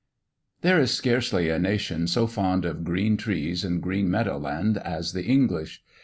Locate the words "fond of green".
2.25-3.17